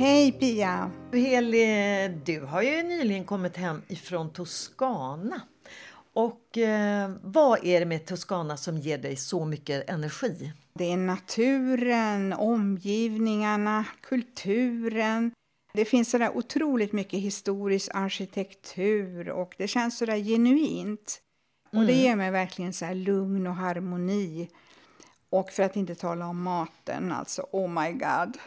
[0.00, 0.90] Hej Pia!
[1.12, 5.40] Heli, du har ju nyligen kommit hem ifrån Toscana.
[6.12, 10.52] Och eh, vad är det med Toscana som ger dig så mycket energi?
[10.74, 15.32] Det är naturen, omgivningarna, kulturen.
[15.72, 21.20] Det finns sådär otroligt mycket historisk arkitektur och det känns sådär genuint.
[21.72, 24.50] Och det ger mig verkligen så lugn och harmoni.
[25.30, 28.38] Och för att inte tala om maten, alltså oh my god.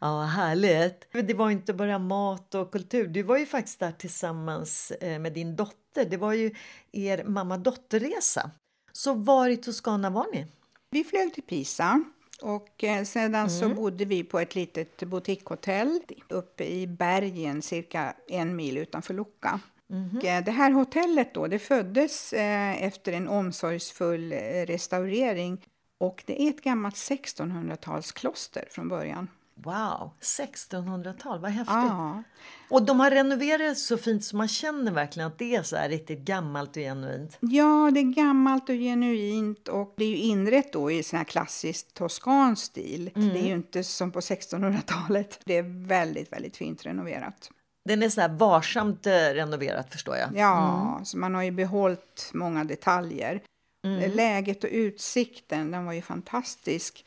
[0.00, 1.08] Ja, härligt.
[1.12, 3.06] Det var inte bara mat och kultur.
[3.06, 6.04] Du var ju faktiskt där tillsammans eh, med din dotter.
[6.04, 6.54] Det var ju
[6.92, 8.50] er mamma-dotterresa.
[8.92, 10.46] Så var i Toscana var ni?
[10.90, 12.04] Vi flög till Pisa
[12.42, 13.48] och eh, sedan mm.
[13.48, 19.60] så bodde vi på ett litet boutiquehotell uppe i bergen cirka en mil utanför Lucca.
[19.90, 20.44] Mm.
[20.44, 24.32] Det här hotellet då, det föddes eh, efter en omsorgsfull
[24.66, 25.60] restaurering
[26.00, 29.28] och det är ett gammalt 1600-talskloster från början.
[29.54, 31.74] Wow, 1600-tal, vad häftigt!
[31.74, 32.22] Ja.
[32.68, 36.18] Och de har renoverat så fint så man känner verkligen att det är så riktigt
[36.18, 37.38] gammalt och genuint.
[37.40, 41.24] Ja, det är gammalt och genuint och det är ju inrett då i sån här
[41.24, 43.10] klassisk toskansk stil.
[43.14, 43.28] Mm.
[43.28, 45.40] Det är ju inte som på 1600-talet.
[45.44, 47.50] Det är väldigt, väldigt fint renoverat.
[47.84, 50.28] Den är så här varsamt eh, renoverat förstår jag.
[50.34, 51.04] Ja, mm.
[51.04, 53.42] så man har ju behållit många detaljer.
[53.84, 54.10] Mm.
[54.10, 57.06] Läget och utsikten, den var ju fantastisk.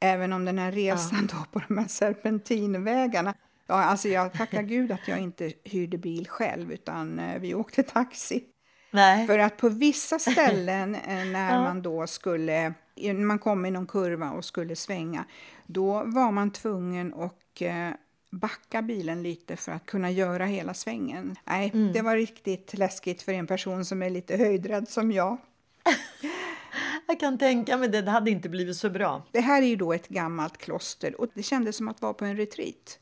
[0.00, 1.38] Även om den här resan ja.
[1.38, 3.34] då på de här serpentinvägarna.
[3.66, 7.82] Ja, alltså jag tackar gud att jag inte hyrde bil själv, utan eh, vi åkte
[7.82, 8.44] taxi.
[8.90, 9.26] Nej.
[9.26, 11.62] För att på vissa ställen eh, när ja.
[11.62, 15.24] man då skulle, när man kom i någon kurva och skulle svänga,
[15.66, 17.90] då var man tvungen att eh,
[18.30, 21.36] backa bilen lite för att kunna göra hela svängen.
[21.44, 21.92] Nej, mm.
[21.92, 25.38] det var riktigt läskigt för en person som är lite höjdrädd som jag.
[27.06, 29.22] Jag kan tänka mig det, det hade inte blivit så bra.
[29.32, 32.24] Det här är ju då ett gammalt kloster och det kändes som att vara på
[32.24, 32.98] en retreat.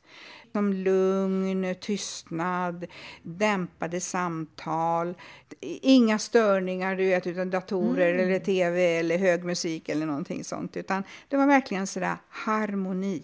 [0.51, 2.85] Som lugn, tystnad,
[3.23, 5.13] dämpade samtal,
[5.81, 8.27] inga störningar du vet, utan datorer mm.
[8.27, 10.77] eller tv eller hög musik eller någonting sånt.
[10.77, 13.23] Utan det var verkligen sådär harmoni.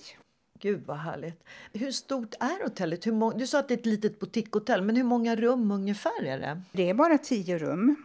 [0.60, 1.44] Gud vad härligt.
[1.74, 3.06] Hur stort är hotellet?
[3.06, 6.40] Hur du sa att det är ett litet boutiquehotell, men hur många rum ungefär är
[6.40, 6.62] det?
[6.72, 7.96] Det är bara tio rum.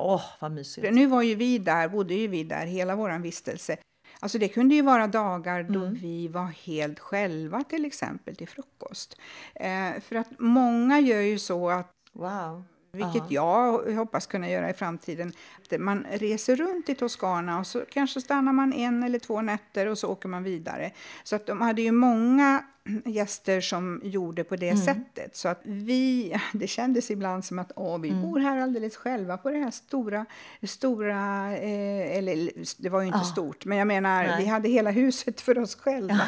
[0.00, 0.92] Åh, oh, vad mysigt.
[0.92, 3.76] Nu var ju vi där, bodde ju vi där hela vår vistelse.
[4.20, 5.94] Alltså det kunde ju vara dagar då mm.
[5.94, 9.16] vi var helt själva till exempel till frukost.
[9.54, 12.64] Eh, för att många gör ju så att wow.
[12.92, 13.28] Vilket Aha.
[13.30, 15.32] jag hoppas kunna göra i framtiden.
[15.78, 19.98] Man reser runt i Toscana och så kanske stannar man en eller två nätter och
[19.98, 20.92] så åker man vidare.
[21.24, 22.64] Så att de hade ju många
[23.04, 24.84] gäster som gjorde på det mm.
[24.84, 25.36] sättet.
[25.36, 28.22] Så att vi, det kändes ibland som att åh, vi mm.
[28.22, 30.26] bor här alldeles själva på det här stora,
[30.62, 32.50] stora eh, eller
[32.82, 33.24] det var ju inte ah.
[33.24, 34.42] stort, men jag menar, Nej.
[34.42, 36.20] vi hade hela huset för oss själva.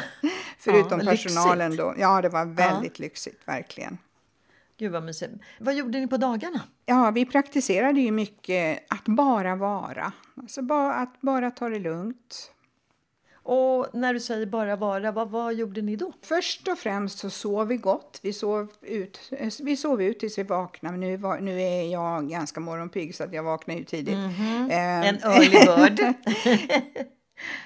[0.57, 1.97] Förutom ja, personalen lyxigt.
[1.97, 2.01] då.
[2.01, 3.03] Ja, det var väldigt ja.
[3.03, 3.97] lyxigt, verkligen.
[4.83, 5.33] Gud vad mysigt.
[5.59, 6.61] Vad gjorde ni på dagarna?
[6.85, 10.11] Ja, vi praktiserade ju mycket att bara vara.
[10.35, 12.51] Alltså bara, att bara ta det lugnt.
[13.33, 16.13] Och när du säger bara vara, vad, vad gjorde ni då?
[16.21, 18.19] Först och främst så sov vi gott.
[18.23, 19.31] Vi sov ut,
[19.63, 20.97] vi sov ut tills vi vaknade.
[20.97, 24.15] Nu, var, nu är jag ganska morgonpigg så att jag vaknar ju tidigt.
[24.15, 24.69] Mm -hmm.
[24.69, 26.13] eh, en early bird.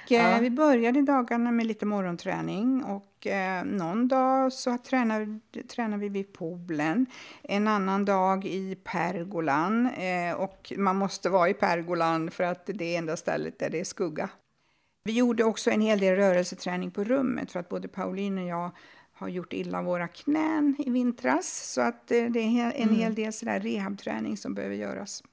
[0.08, 0.36] ja.
[0.36, 6.10] Eh, vi började dagarna med lite morgonträning och eh, någon dag så tränar, tränar vi
[6.10, 7.06] vid poolen,
[7.44, 12.96] en annan dag i pergolan eh, och man måste vara i pergolan för att det
[12.96, 14.30] är enda stället där det är skugga.
[15.04, 18.72] Vi gjorde också en hel del rörelseträning på rummet för att både Pauline och jag
[19.14, 23.16] har gjort illa våra knän i vintras så att eh, det är en hel mm.
[23.16, 25.24] del sådär rehabträning som behöver göras.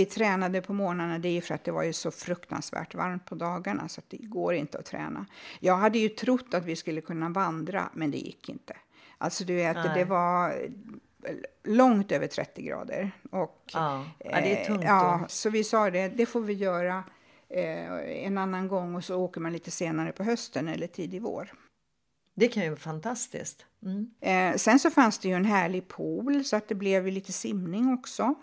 [0.00, 3.34] Vi tränade på morgnarna, det är för att det var ju så fruktansvärt varmt på
[3.34, 5.26] dagarna så det går inte att träna.
[5.60, 8.76] Jag hade ju trott att vi skulle kunna vandra, men det gick inte.
[9.18, 10.68] Alltså du vet, det var
[11.64, 13.10] långt över 30 grader.
[13.30, 14.04] Och, ja.
[14.18, 14.84] ja det är tungt.
[14.84, 17.04] Eh, ja, så vi sa det, det får vi göra
[17.48, 21.52] eh, en annan gång och så åker man lite senare på hösten eller tidig vår.
[22.34, 23.66] Det kan ju vara fantastiskt.
[23.82, 24.10] Mm.
[24.20, 27.92] Eh, sen så fanns det ju en härlig pool så att det blev lite simning
[27.92, 28.34] också.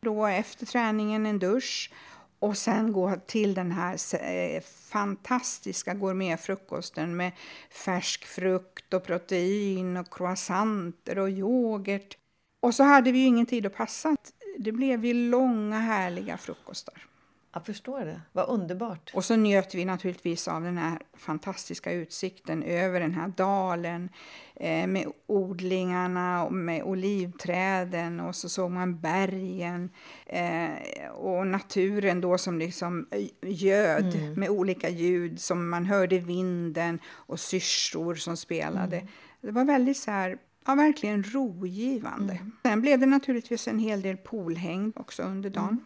[0.00, 1.90] Då efter träningen en dusch
[2.38, 7.32] och sen gå till den här eh, fantastiska gourmetfrukosten med
[7.70, 12.16] färsk frukt och protein och croissanter och yoghurt.
[12.60, 14.16] Och så hade vi ju ingen tid att passa.
[14.58, 17.09] Det blev ju långa härliga frukostar.
[17.52, 18.20] Jag förstår det.
[18.32, 19.10] Vad underbart.
[19.14, 24.08] Och så njöt vi naturligtvis av den här fantastiska utsikten över den här dalen
[24.56, 29.90] eh, med odlingarna och med olivträden och så såg man bergen
[30.26, 33.06] eh, och naturen då som liksom
[33.42, 34.34] göd mm.
[34.34, 38.96] med olika ljud som man hörde vinden och syrsor som spelade.
[38.96, 39.08] Mm.
[39.40, 42.32] Det var väldigt så här Ja, verkligen rogivande.
[42.32, 42.52] Mm.
[42.62, 45.84] Sen blev det naturligtvis en hel del poolhäng också under dagen.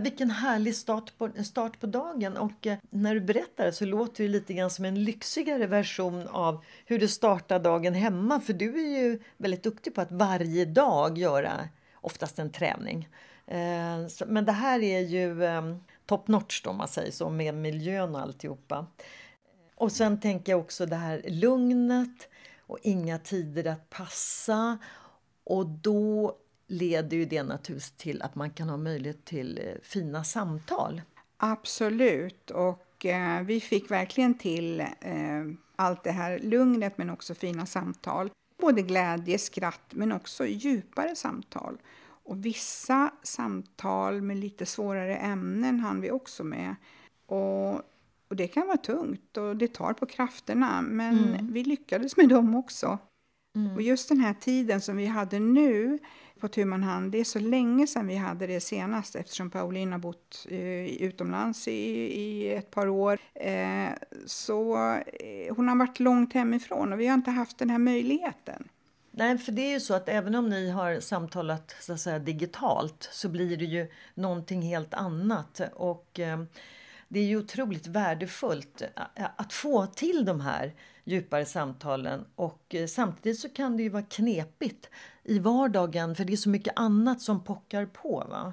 [0.00, 4.30] Vilken härlig start på, start på dagen och eh, när du berättar så låter det
[4.30, 9.02] lite grann som en lyxigare version av hur du startar dagen hemma för du är
[9.02, 13.08] ju väldigt duktig på att varje dag göra oftast en träning.
[13.46, 18.14] Eh, men det här är ju ehm, top notch då man säger så med miljön
[18.14, 18.86] och alltihopa.
[19.74, 22.28] Och sen tänker jag också det här lugnet
[22.60, 24.78] och inga tider att passa
[25.44, 30.24] och då leder ju det naturligtvis till att man kan ha möjlighet till eh, fina
[30.24, 31.02] samtal.
[31.36, 35.44] Absolut, och eh, vi fick verkligen till eh,
[35.76, 38.30] allt det här lugnet men också fina samtal.
[38.60, 41.78] Både glädje, skratt men också djupare samtal.
[42.26, 46.74] Och vissa samtal med lite svårare ämnen hann vi också med.
[47.26, 47.74] Och,
[48.28, 51.52] och det kan vara tungt och det tar på krafterna men mm.
[51.52, 52.98] vi lyckades med dem också.
[53.56, 53.74] Mm.
[53.74, 55.98] Och just den här tiden som vi hade nu
[56.40, 57.12] på tu hand.
[57.12, 61.68] Det är så länge sedan vi hade det senast eftersom Pauline har bott eh, utomlands
[61.68, 63.18] i, i ett par år.
[63.34, 63.88] Eh,
[64.26, 68.68] så eh, hon har varit långt hemifrån och vi har inte haft den här möjligheten.
[69.10, 72.18] Nej, för det är ju så att även om ni har samtalat så att säga,
[72.18, 75.60] digitalt så blir det ju någonting helt annat.
[75.74, 76.42] Och eh,
[77.08, 78.82] det är ju otroligt värdefullt
[79.16, 80.74] eh, att få till de här
[81.06, 84.90] djupare samtalen och eh, samtidigt så kan det ju vara knepigt
[85.22, 88.26] i vardagen för det är så mycket annat som pockar på.
[88.30, 88.52] Va?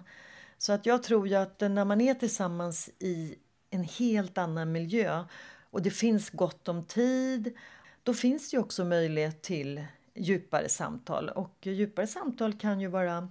[0.58, 3.36] Så att jag tror ju att när man är tillsammans i
[3.70, 5.24] en helt annan miljö
[5.72, 7.58] och det finns gott om tid,
[8.04, 9.86] då finns det också möjlighet till
[10.16, 11.30] djupare samtal.
[11.30, 13.30] Och djupare samtal kan ju vara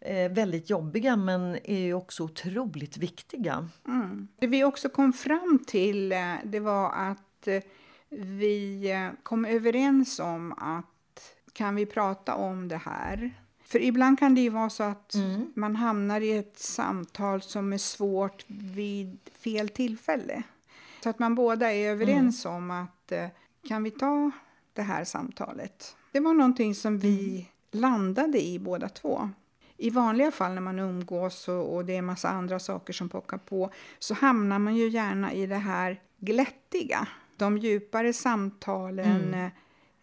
[0.00, 3.68] eh, väldigt jobbiga men är ju också otroligt viktiga.
[3.86, 4.28] Mm.
[4.38, 7.62] Det vi också kom fram till eh, det var att eh,
[8.18, 13.34] vi eh, kom överens om att kan vi prata om det här?
[13.64, 15.52] För ibland kan det ju vara så att mm.
[15.54, 20.42] man hamnar i ett samtal som är svårt vid fel tillfälle.
[21.02, 22.56] Så att man båda är överens mm.
[22.56, 23.26] om att eh,
[23.68, 24.30] kan vi ta
[24.72, 25.96] det här samtalet?
[26.12, 27.82] Det var någonting som vi mm.
[27.82, 29.30] landade i båda två.
[29.76, 33.08] I vanliga fall när man umgås och, och det är en massa andra saker som
[33.08, 37.08] pockar på så hamnar man ju gärna i det här glättiga.
[37.36, 39.50] De djupare samtalen mm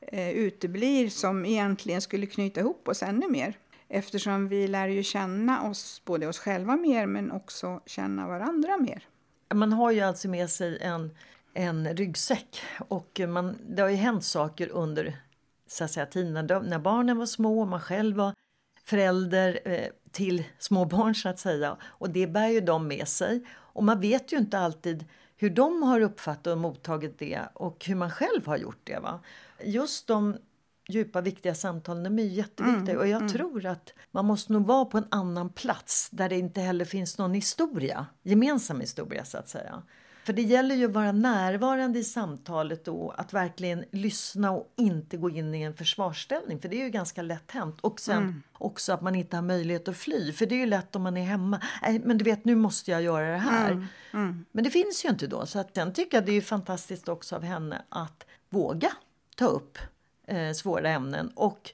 [0.02, 3.58] eh, uteblir som egentligen skulle knyta ihop oss ännu mer.
[3.88, 9.08] Eftersom vi lär ju känna oss, både oss själva mer men också känna varandra mer.
[9.54, 11.16] Man har ju alltså med sig en,
[11.54, 15.22] en ryggsäck och man, det har ju hänt saker under
[15.68, 18.34] så att säga, tiden när, när barnen var små och man själv var
[18.84, 21.78] förälder eh, till små barn så att säga.
[21.84, 23.46] Och det bär ju de med sig.
[23.52, 25.06] Och man vet ju inte alltid
[25.42, 29.00] hur de har uppfattat och mottagit det och hur man själv har gjort det.
[29.00, 29.20] Va?
[29.64, 30.38] Just de
[30.90, 33.30] djupa viktiga samtalen de är jätteviktiga mm, och jag mm.
[33.30, 37.18] tror att man måste nog vara på en annan plats där det inte heller finns
[37.18, 39.84] någon historia, gemensam historia så att säga.
[40.24, 45.18] För det gäller ju att vara närvarande i samtalet och att verkligen lyssna och inte
[45.18, 46.60] gå in i en försvarsställning.
[46.60, 47.78] För det är ju ganska lätt hänt.
[47.82, 48.44] Och sen mm.
[48.54, 50.34] också att man inte har möjlighet att fly.
[50.34, 51.62] För det är ju lätt om man är hemma.
[51.82, 53.72] Nej, men du vet, nu måste jag göra det här.
[53.72, 53.88] Mm.
[54.14, 54.46] Mm.
[54.52, 55.46] Men det finns ju inte då.
[55.46, 58.92] Så att sen tycker jag det är fantastiskt också av henne att våga
[59.36, 59.78] ta upp
[60.28, 61.32] eh, svåra ämnen.
[61.36, 61.72] Och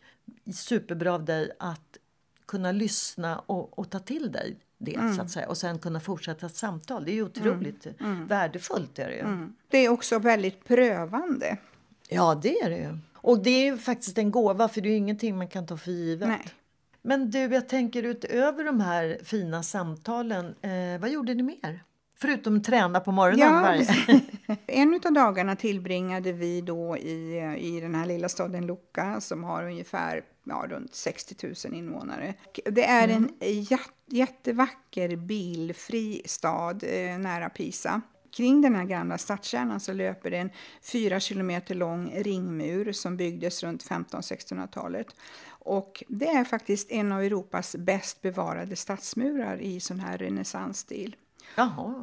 [0.54, 1.98] superbra av dig att
[2.46, 5.16] kunna lyssna och, och ta till dig det mm.
[5.16, 5.48] så att säga.
[5.48, 7.06] Och sen kunna fortsätta ett samtal.
[7.06, 8.12] Det är ju otroligt mm.
[8.12, 8.28] mm.
[8.28, 9.00] värdefullt.
[9.00, 9.22] Är det, ju.
[9.22, 9.56] Mm.
[9.68, 11.58] det är också väldigt prövande.
[12.10, 12.98] Ja, det är det ju.
[13.14, 15.92] Och det är ju faktiskt en gåva för det är ingenting man kan ta för
[15.92, 16.28] givet.
[16.28, 16.46] Nej.
[17.02, 21.84] Men du, jag tänker utöver de här fina samtalen, eh, vad gjorde ni mer?
[22.20, 23.40] Förutom träna på morgonen?
[23.40, 24.22] Ja, varje...
[24.68, 29.64] En av dagarna tillbringade vi då i, i den här lilla staden Lucca som har
[29.64, 32.34] ungefär ja, runt 60 000 invånare.
[32.66, 33.78] Det är en mm.
[34.06, 38.02] jättevacker bilfri stad eh, nära Pisa.
[38.38, 40.50] Kring den här gamla stadskärnan så löper det en
[40.82, 45.08] fyra kilometer lång ringmur som byggdes runt 1500-1600-talet.
[45.48, 51.16] Och det är faktiskt en av Europas bäst bevarade stadsmurar i sån här renässansstil.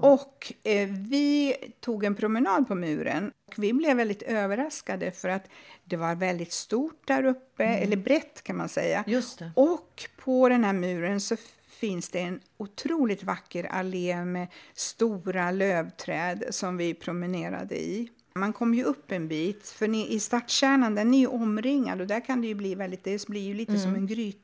[0.03, 3.33] Och eh, vi tog en promenad på muren.
[3.47, 5.49] Och vi blev väldigt överraskade för att
[5.85, 7.83] det var väldigt stort där uppe, mm.
[7.83, 9.05] eller brett kan man säga.
[9.07, 9.53] Just det.
[9.55, 11.37] Och på den här muren så
[11.69, 18.09] finns det en otroligt vacker allé med stora lövträd som vi promenerade i.
[18.35, 22.07] Man kom ju upp en bit, för ni, i stadskärnan den är ju omringad och
[22.07, 23.83] där kan det ju bli väldigt, det blir ju lite mm.
[23.83, 24.44] som en gryta.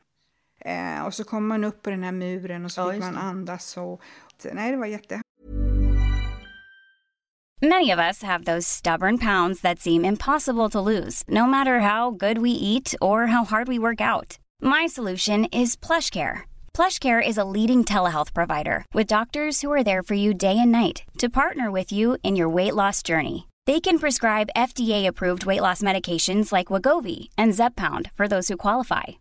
[0.60, 3.16] Eh, och så kommer man upp på den här muren och så ja, fick man
[3.16, 4.00] andas och,
[4.52, 5.20] nej det var jätte...
[7.62, 12.10] Many of us have those stubborn pounds that seem impossible to lose, no matter how
[12.10, 14.38] good we eat or how hard we work out.
[14.62, 16.46] My solution is plush care.
[16.72, 20.72] PlushCare is a leading telehealth provider with doctors who are there for you day and
[20.72, 23.46] night to partner with you in your weight loss journey.
[23.66, 29.20] They can prescribe FDA-approved weight loss medications like Wagovi and Zepbound for those who qualify.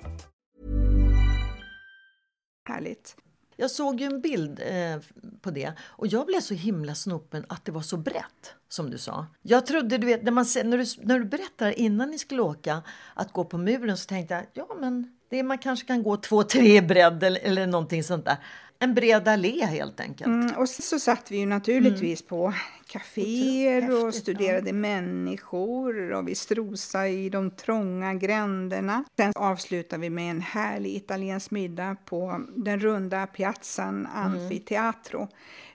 [2.63, 3.15] Härligt.
[3.55, 4.99] Jag såg ju en bild eh,
[5.41, 8.97] på det och jag blev så himla snopen att det var så brett som du
[8.97, 9.25] sa.
[9.41, 12.81] Jag trodde, du vet, när, man, när, du, när du berättar innan ni skulle åka
[13.13, 16.43] att gå på muren så tänkte jag, ja men det, man kanske kan gå två,
[16.43, 18.37] tre bredd eller, eller någonting sånt där
[18.83, 20.27] en bred allé helt enkelt.
[20.27, 22.29] Mm, och så, så satt vi ju naturligtvis mm.
[22.29, 22.53] på
[22.87, 24.73] kaféer och studerade ja.
[24.73, 29.03] människor och vi strosade i de trånga gränderna.
[29.17, 34.11] Sen avslutade vi med en härlig italiensk middag på den runda piazzan mm.
[34.15, 35.27] Anfiteatro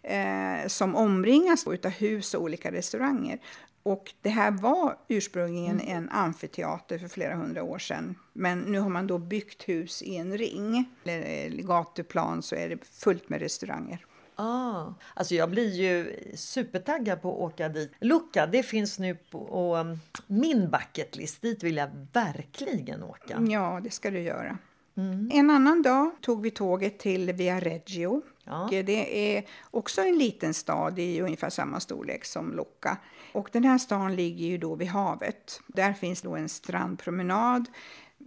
[0.02, 0.60] mm.
[0.62, 3.38] eh, som omringas av hus och olika restauranger.
[3.86, 5.96] Och det här var ursprungligen mm.
[5.96, 8.14] en amfiteater för flera hundra år sedan.
[8.32, 12.84] Men nu har man då byggt hus i en ring, eller gatuplan, så är det
[12.84, 14.06] fullt med restauranger.
[14.34, 17.92] Ah, alltså jag blir ju supertaggad på att åka dit.
[18.00, 21.42] Lucca, det finns nu på um, min bucketlist.
[21.42, 23.42] Dit vill jag verkligen åka.
[23.48, 24.58] Ja, det ska du göra.
[24.96, 25.30] Mm.
[25.32, 28.22] En annan dag tog vi tåget till Viareggio.
[28.46, 28.68] Ja.
[28.70, 32.96] Det är också en liten stad i ungefär samma storlek som Lucca.
[33.32, 35.60] Och den här stan ligger ju då vid havet.
[35.66, 37.66] Där finns då en strandpromenad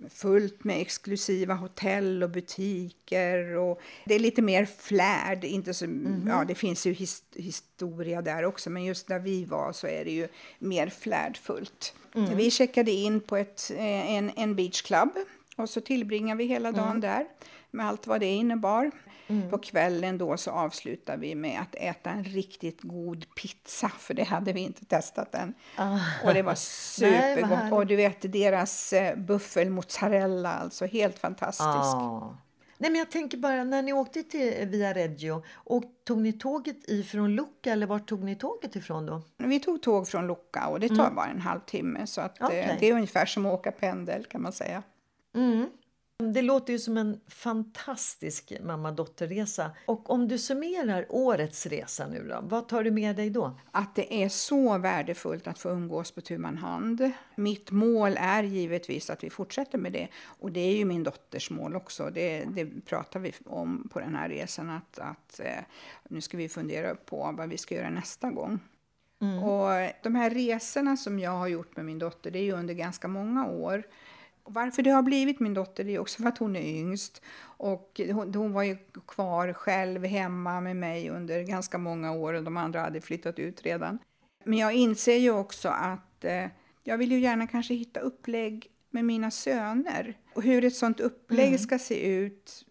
[0.09, 3.55] fullt med exklusiva hotell och butiker.
[3.55, 5.43] Och det är lite mer flärd.
[5.43, 9.45] Inte så, mm ja, det finns ju his, historia där också, men just där vi
[9.45, 10.27] var så är det ju
[10.59, 11.93] mer flärdfullt.
[12.15, 12.38] Mm.
[12.38, 15.09] Vi checkade in på ett, eh, en, en beachclub
[15.59, 17.01] och så tillbringade vi hela dagen mm.
[17.01, 17.25] där
[17.71, 18.91] med allt vad det innebar.
[19.27, 19.49] Mm.
[19.49, 24.23] På kvällen då så avslutar vi med att äta en riktigt god pizza, för det
[24.23, 25.53] hade vi inte testat än.
[25.75, 25.99] Ah.
[26.23, 26.55] Och det var
[26.95, 27.49] supergott.
[27.49, 31.67] Nej, och du vet deras eh, buffelmozzarella, alltså helt fantastisk.
[31.67, 32.37] Ah.
[32.77, 36.89] Nej, men jag tänker bara, när ni åkte till Via Reggio, och tog ni tåget
[36.89, 39.21] ifrån Lucca eller var tog ni tåget ifrån då?
[39.37, 41.15] Vi tog tåg från Lucca och det tar mm.
[41.15, 42.57] bara en halvtimme så att, okay.
[42.57, 44.83] eh, det är ungefär som att åka pendel kan man säga.
[45.36, 45.69] Mm.
[46.33, 49.71] Det låter ju som en fantastisk mamma-dotterresa.
[49.86, 53.59] Och om du summerar årets resa nu då, vad tar du med dig då?
[53.71, 57.12] Att det är så värdefullt att få umgås på tu man hand.
[57.36, 60.07] Mitt mål är givetvis att vi fortsätter med det.
[60.25, 62.09] Och det är ju min dotters mål också.
[62.13, 64.69] Det, det pratar vi om på den här resan.
[64.69, 65.63] Att, att eh,
[66.09, 68.59] nu ska vi fundera på vad vi ska göra nästa gång.
[69.21, 69.43] Mm.
[69.43, 72.74] Och de här resorna som jag har gjort med min dotter, det är ju under
[72.74, 73.83] ganska många år.
[74.51, 77.21] Varför det har blivit min dotter det är också för att hon är yngst.
[77.41, 78.77] Och hon, hon, var ju
[79.07, 83.61] kvar själv hemma med mig under ganska många år och de andra hade flyttat ut
[83.61, 83.99] redan.
[84.43, 86.45] Men jag inser ju också att eh,
[86.83, 90.17] jag vill ju gärna kanske hitta upplägg med mina söner.
[90.33, 91.59] Och hur ett sånt upplägg mm.
[91.59, 92.65] ska se ut,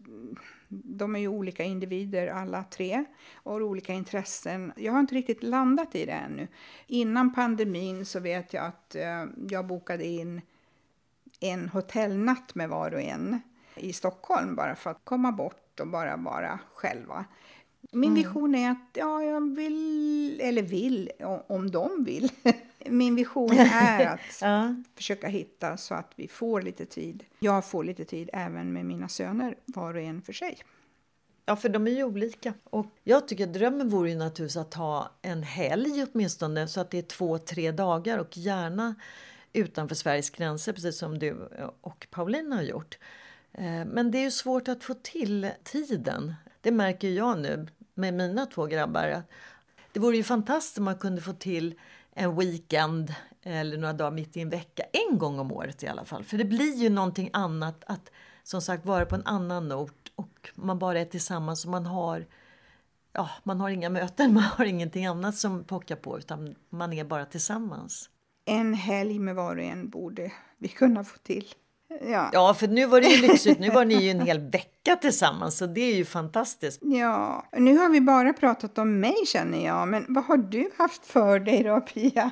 [0.68, 3.04] de är ju olika individer alla tre
[3.34, 4.72] och har olika intressen.
[4.76, 6.48] Jag har inte riktigt landat i det ännu.
[6.86, 10.40] Innan pandemin så vet jag att eh, jag bokade in
[11.40, 13.40] en hotellnatt med var och en
[13.74, 17.24] i Stockholm bara för att komma bort och bara vara själva.
[17.92, 18.22] Min mm.
[18.22, 21.10] vision är att ja, jag vill, eller vill,
[21.46, 22.30] om de vill.
[22.86, 24.74] Min vision är att ja.
[24.94, 27.24] försöka hitta så att vi får lite tid.
[27.38, 30.58] Jag får lite tid även med mina söner, var och en för sig.
[31.46, 32.54] Ja, för de är ju olika.
[32.64, 36.98] Och jag tycker drömmen vore ju naturligtvis att ha en helg åtminstone så att det
[36.98, 38.94] är två, tre dagar och gärna
[39.58, 41.48] utanför Sveriges gränser precis som du
[41.80, 42.98] och Paulina har gjort.
[43.52, 46.34] Eh, men det är ju svårt att få till tiden.
[46.60, 49.22] Det märker jag nu med mina två grabbar.
[49.92, 51.74] Det vore ju fantastiskt om man kunde få till
[52.12, 54.82] en weekend eller några dagar mitt i en vecka.
[54.92, 56.24] En gång om året i alla fall.
[56.24, 58.10] För det blir ju någonting annat att
[58.42, 62.26] som sagt vara på en annan ort och man bara är tillsammans och man har
[63.12, 67.04] Ja, man har inga möten, man har ingenting annat som pockar på utan man är
[67.04, 68.10] bara tillsammans.
[68.48, 71.44] En helg med var och en borde vi kunna få till.
[72.00, 72.30] Ja.
[72.32, 73.60] ja, för nu var det ju lyxigt.
[73.60, 76.80] Nu var ni ju en hel vecka tillsammans, så det är ju fantastiskt.
[76.82, 81.06] Ja, nu har vi bara pratat om mig känner jag, men vad har du haft
[81.06, 82.30] för dig då, Pia?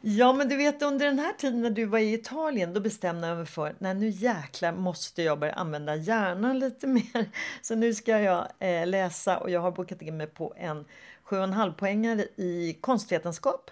[0.00, 3.28] Ja, men du vet under den här tiden när du var i Italien, då bestämde
[3.28, 7.30] jag mig för att nu jäklar måste jag börja använda hjärnan lite mer.
[7.62, 10.84] Så nu ska jag eh, läsa och jag har bokat in mig på en
[11.28, 13.70] 7,5 poängare i konstvetenskap,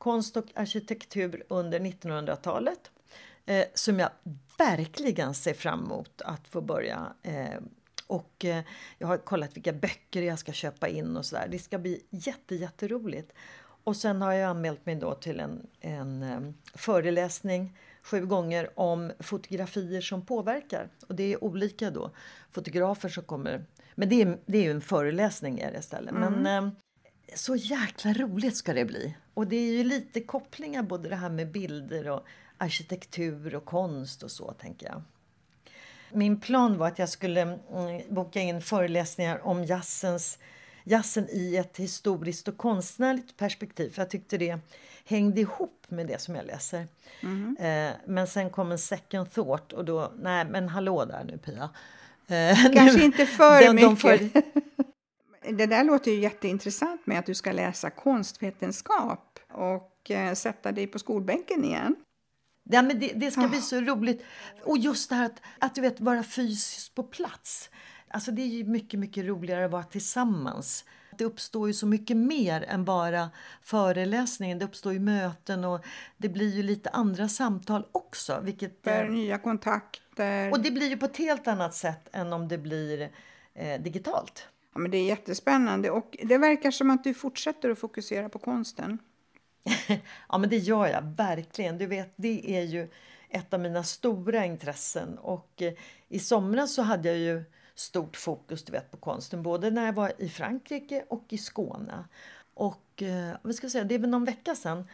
[0.00, 2.90] konst och arkitektur under 1900-talet
[3.46, 4.10] eh, som jag
[4.58, 7.12] verkligen ser fram emot att få börja.
[7.22, 7.60] Eh,
[8.06, 8.64] och eh,
[8.98, 11.48] jag har kollat vilka böcker jag ska köpa in och sådär.
[11.50, 13.32] Det ska bli jätte, jätteroligt.
[13.84, 19.12] Och sen har jag anmält mig då till en, en um, föreläsning sju gånger om
[19.18, 20.88] fotografier som påverkar.
[21.08, 22.10] Och det är olika då
[22.52, 23.64] fotografer som kommer.
[23.94, 26.14] Men det är, det är ju en föreläsning är det istället.
[26.14, 26.32] Mm.
[26.32, 26.70] Men um,
[27.34, 29.16] så jäkla roligt ska det bli.
[29.34, 32.24] Och det är ju lite kopplingar både det här med bilder och
[32.58, 35.02] arkitektur och konst och så, tänker jag.
[36.12, 37.58] Min plan var att jag skulle mm,
[38.08, 40.38] boka in föreläsningar om jazzens,
[40.84, 43.90] jazzen i ett historiskt och konstnärligt perspektiv.
[43.90, 44.58] För jag tyckte det
[45.04, 46.86] hängde ihop med det som jag läser.
[47.22, 47.56] Mm.
[47.60, 51.70] Eh, men sen kom en second thought och då, nej men hallå där nu Pia.
[52.26, 53.90] Eh, Kanske inte för den, mycket.
[53.90, 54.18] De för...
[55.40, 60.86] det där låter ju jätteintressant med att du ska läsa konstvetenskap och eh, sätta dig
[60.86, 61.96] på skolbänken igen.
[62.64, 64.24] Ja, men det, det ska bli så roligt.
[64.64, 67.70] Och just det här att, att du vet, vara fysiskt på plats.
[68.08, 70.84] Alltså det är ju mycket, mycket roligare att vara tillsammans.
[71.18, 73.30] Det uppstår ju så mycket mer än bara
[73.62, 74.58] föreläsningen.
[74.58, 75.84] Det uppstår ju möten och
[76.16, 78.40] det blir ju lite andra samtal också.
[78.42, 80.50] Vilket, För nya kontakter.
[80.52, 83.10] Och det blir ju på ett helt annat sätt än om det blir
[83.54, 84.48] eh, digitalt.
[84.72, 88.38] Ja, men det är jättespännande och det verkar som att du fortsätter att fokusera på
[88.38, 88.98] konsten.
[90.28, 91.78] ja, men det gör jag verkligen.
[91.78, 92.88] Du vet, det är ju
[93.28, 95.18] ett av mina stora intressen.
[95.18, 95.72] Och eh,
[96.08, 99.92] i somras så hade jag ju stort fokus du vet, på konsten, både när jag
[99.92, 102.04] var i Frankrike och i Skåne.
[102.54, 104.88] Och eh, vad ska jag säga, det är väl någon vecka sedan,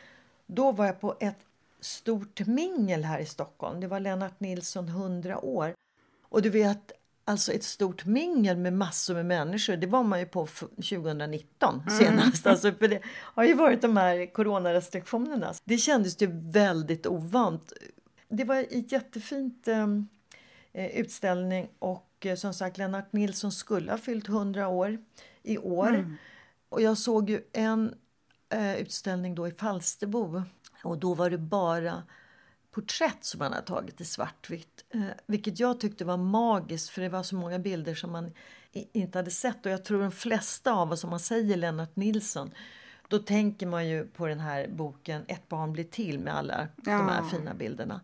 [0.46, 1.38] då var jag på ett
[1.80, 3.80] stort mingel här i Stockholm.
[3.80, 5.74] Det var Lennart Nilsson 100 år.
[6.22, 6.92] Och du vet,
[7.28, 9.76] alltså ett stort mingel med massor med människor.
[9.76, 11.98] Det var man ju på 2019 mm.
[11.98, 12.46] senast.
[12.46, 15.54] Alltså för det har ju varit de här coronarestriktionerna.
[15.64, 17.72] Det kändes ju väldigt ovant.
[18.28, 20.08] Det var en jättefint ehm,
[20.72, 24.98] eh, utställning och eh, som sagt Lennart Nilsson skulle ha fyllt 100 år
[25.42, 25.88] i år.
[25.88, 26.16] Mm.
[26.68, 27.94] Och jag såg ju en
[28.48, 30.42] eh, utställning då i Falsterbo
[30.82, 32.02] och då var det bara
[32.76, 34.84] porträtt som han har tagit i svartvitt.
[34.90, 38.32] Eh, vilket jag tyckte var magiskt för det var så många bilder som man
[38.72, 39.66] inte hade sett.
[39.66, 42.50] Och jag tror de flesta av oss, om man säger Lennart Nilsson,
[43.08, 46.92] då tänker man ju på den här boken Ett barn blir till med alla ja.
[46.92, 48.00] de här fina bilderna.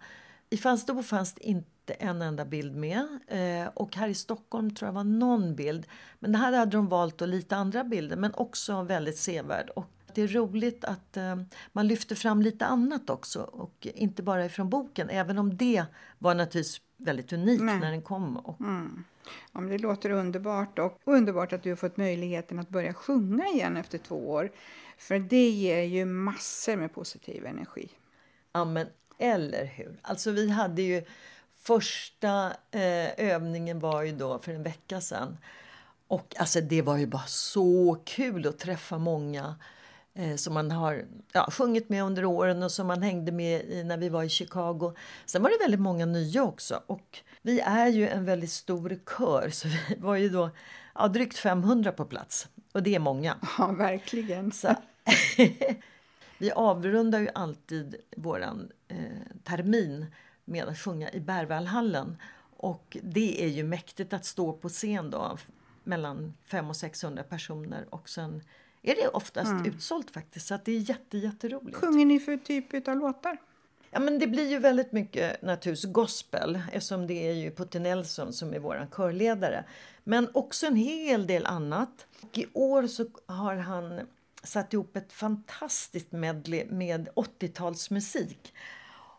[0.50, 3.18] I Falsterbo fanns det inte en enda bild med.
[3.28, 5.86] Eh, och här i Stockholm tror jag var någon bild.
[6.18, 9.70] Men här hade de valt lite andra bilder men också väldigt sevärd.
[9.70, 11.36] Och det är roligt att eh,
[11.72, 15.84] man lyfter fram lite annat också och inte bara ifrån boken, även om det
[16.18, 17.80] var naturligtvis väldigt unikt Nej.
[17.80, 18.36] när den kom.
[18.36, 18.60] Och...
[18.60, 19.04] Mm.
[19.52, 23.76] Ja, det låter underbart och underbart att du har fått möjligheten att börja sjunga igen
[23.76, 24.52] efter två år.
[24.98, 27.88] För det ger ju massor med positiv energi.
[28.52, 28.86] Ja, men
[29.18, 29.98] Eller hur?
[30.02, 31.04] Alltså vi hade ju
[31.56, 35.38] första eh, övningen var ju då för en vecka sedan.
[36.06, 39.54] Och alltså det var ju bara så kul att träffa många
[40.36, 43.96] som man har ja, sjungit med under åren och som man hängde med i när
[43.96, 44.92] vi var i Chicago.
[45.26, 46.82] Sen var det väldigt många nya också.
[46.86, 50.50] Och vi är ju en väldigt stor kör så vi var ju då
[50.94, 52.48] ja, drygt 500 på plats.
[52.72, 53.36] Och det är många.
[53.58, 54.52] Ja, verkligen.
[54.52, 54.74] Så,
[56.38, 58.42] vi avrundar ju alltid vår
[58.88, 58.96] eh,
[59.44, 60.06] termin
[60.44, 62.16] med att sjunga i Berwaldhallen.
[62.56, 65.38] Och det är ju mäktigt att stå på scen då
[65.84, 68.42] mellan 500 och 600 personer och sen
[68.82, 69.66] är det oftast mm.
[69.66, 70.46] utsålt faktiskt.
[70.46, 71.76] Så att det är jätte, jätteroligt.
[71.76, 73.38] Sjunger ni för typ av låtar?
[73.90, 78.32] Ja, men det blir ju väldigt mycket naturligtvis gospel eftersom det är ju Putte Nelson
[78.32, 79.64] som är vår körledare.
[80.04, 82.06] Men också en hel del annat.
[82.20, 84.00] Och I år så har han
[84.42, 88.52] satt ihop ett fantastiskt medley med 80-talsmusik.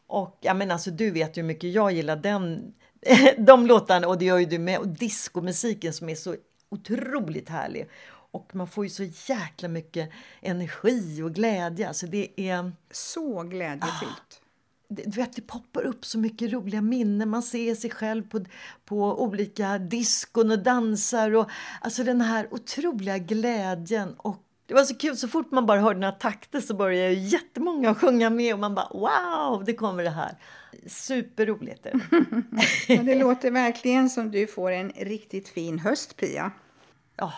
[0.08, 2.74] Och ja, men alltså, du vet ju hur mycket jag gillar den,
[3.38, 4.80] de låtarna och det gör ju du med.
[4.80, 6.36] Och discomusiken som är så
[6.70, 7.88] otroligt härlig.
[8.34, 10.10] Och man får ju så jäkla mycket
[10.42, 11.88] energi och glädje.
[11.88, 12.72] Alltså det är...
[12.92, 14.12] Så glädjefyllt.
[14.12, 14.44] Ah,
[14.88, 17.30] du vet, det poppar upp så mycket roliga minnen.
[17.30, 18.46] Man ser sig själv på,
[18.86, 21.36] på olika diskon och dansar.
[21.36, 21.50] Och,
[21.82, 24.14] alltså den här otroliga glädjen.
[24.18, 27.96] Och det var så kul, så fort man bara hörde några takter så började jättemånga
[27.96, 30.38] sjunga med och man bara wow, det kommer det här.
[30.88, 31.86] Superroligt.
[32.88, 36.52] ja, det låter verkligen som du får en riktigt fin höst, Pia.
[37.16, 37.34] Ja,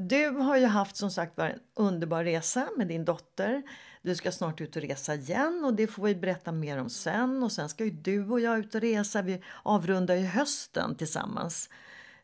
[0.00, 3.62] du har ju haft som sagt var en underbar resa med din dotter.
[4.02, 7.42] Du ska snart ut och resa igen och det får vi berätta mer om sen.
[7.42, 9.22] Och sen ska ju du och jag ut och resa.
[9.22, 11.70] Vi avrundar ju hösten tillsammans,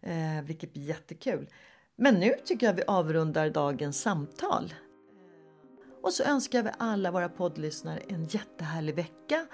[0.00, 1.48] eh, vilket blir jättekul.
[1.96, 4.74] Men nu tycker jag vi avrundar dagens samtal.
[6.02, 9.46] Och så önskar vi alla våra poddlyssnare en jättehärlig vecka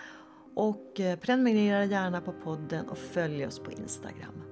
[0.54, 4.51] och eh, prenumerera gärna på podden och följ oss på Instagram.